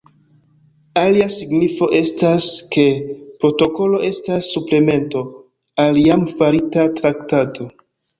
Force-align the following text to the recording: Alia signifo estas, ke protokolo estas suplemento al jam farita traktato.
Alia 0.99 1.25
signifo 1.33 1.89
estas, 1.99 2.47
ke 2.75 2.85
protokolo 3.43 3.99
estas 4.07 4.49
suplemento 4.55 5.21
al 5.85 6.01
jam 6.07 6.25
farita 6.41 6.87
traktato. 7.03 7.69